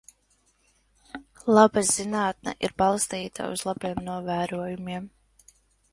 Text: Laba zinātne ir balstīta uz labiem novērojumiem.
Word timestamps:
Laba 1.57 1.83
zinātne 1.91 2.55
ir 2.69 2.73
balstīta 2.83 3.51
uz 3.57 3.65
labiem 3.71 4.03
novērojumiem. 4.11 5.11